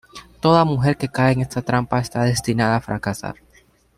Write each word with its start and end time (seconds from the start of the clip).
Toda 0.41 0.63
mujer 0.65 0.97
que 0.97 1.07
cae 1.07 1.31
en 1.33 1.41
esta 1.41 1.61
trampa 1.61 1.99
está 1.99 2.23
destinada 2.23 2.77
a 2.77 2.81
fracasar. 2.81 3.35